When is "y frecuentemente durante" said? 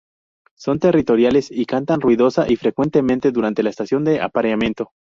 2.51-3.61